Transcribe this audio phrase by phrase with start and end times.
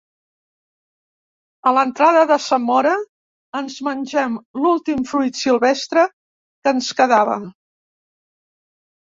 [1.71, 2.95] A l'entrada de Zamora
[3.61, 7.37] ens mengem l'últim fruit silvestre que ens quedava.